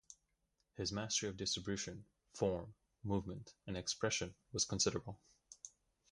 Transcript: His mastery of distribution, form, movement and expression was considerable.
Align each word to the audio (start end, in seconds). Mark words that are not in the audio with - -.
His 0.77 0.91
mastery 0.91 1.29
of 1.29 1.37
distribution, 1.37 2.07
form, 2.33 2.73
movement 3.03 3.53
and 3.67 3.77
expression 3.77 4.33
was 4.51 4.65
considerable. 4.65 5.21